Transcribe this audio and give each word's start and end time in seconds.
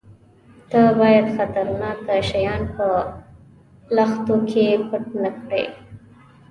_ته 0.69 0.81
بايد 0.99 1.25
خطرناکه 1.37 2.15
شيان 2.29 2.61
په 2.75 2.87
لښتو 3.95 4.35
کې 4.49 4.65
پټ 4.87 5.05
نه 5.21 5.29
کړې. 5.41 5.63